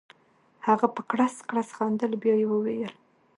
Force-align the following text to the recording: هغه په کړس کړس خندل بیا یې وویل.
هغه 0.67 0.87
په 0.95 1.01
کړس 1.11 1.35
کړس 1.49 1.69
خندل 1.77 2.11
بیا 2.21 2.35
یې 2.41 2.47
وویل. 2.49 2.93